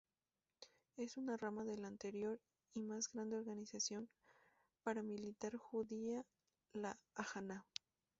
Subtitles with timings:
[0.97, 2.41] Es una rama de la anterior
[2.73, 4.09] y más grande organización
[4.83, 6.25] paramilitar judía
[6.73, 7.67] la Haganá.